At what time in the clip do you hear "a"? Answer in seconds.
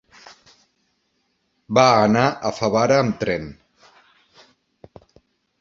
2.51-2.53